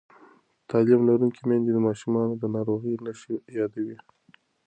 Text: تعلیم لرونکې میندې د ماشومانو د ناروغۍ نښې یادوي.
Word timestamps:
تعلیم 0.69 1.01
لرونکې 1.09 1.41
میندې 1.49 1.71
د 1.73 1.77
ماشومانو 1.87 2.33
د 2.37 2.43
ناروغۍ 2.55 2.95
نښې 3.05 3.35
یادوي. 3.57 3.97